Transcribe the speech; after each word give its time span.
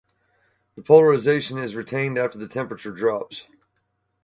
The 0.73 0.81
polarization 0.81 1.59
is 1.59 1.75
retained 1.75 2.17
after 2.17 2.39
the 2.39 2.47
temperature 2.47 2.89
drops. 2.91 3.45